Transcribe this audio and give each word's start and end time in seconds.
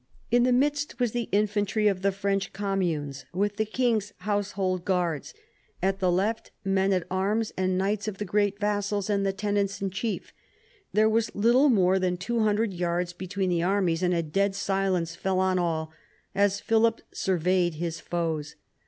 In 0.31 0.41
the 0.41 0.51
midst 0.51 0.99
was 0.99 1.11
the 1.11 1.29
infantry 1.31 1.87
of 1.87 2.01
the 2.01 2.11
French 2.11 2.53
communes 2.53 3.25
with 3.35 3.57
the 3.57 3.67
king's 3.67 4.13
household 4.21 4.83
guards; 4.83 5.35
at 5.79 5.99
the 5.99 6.11
left 6.11 6.49
men 6.65 6.91
at 6.91 7.03
IV 7.03 7.09
BOUVINES 7.09 7.11
103 7.11 7.17
arms 7.19 7.53
and 7.55 7.77
knights 7.77 8.07
of 8.07 8.17
the 8.17 8.25
great 8.25 8.59
vassals 8.59 9.11
and 9.11 9.23
the 9.23 9.31
tenants 9.31 9.79
in 9.79 9.91
chief. 9.91 10.33
There 10.91 11.07
was 11.07 11.35
little 11.35 11.69
more 11.69 11.99
than 11.99 12.17
200 12.17 12.73
yards 12.73 13.13
between 13.13 13.51
the 13.51 13.61
armies, 13.61 14.01
and 14.01 14.15
a 14.15 14.23
dead 14.23 14.55
silence 14.55 15.15
fell 15.15 15.37
on 15.39 15.59
all 15.59 15.91
as 16.33 16.59
Philip 16.59 17.01
sur 17.13 17.37
veyed 17.37 17.75
his 17.75 17.99
foes. 17.99 18.55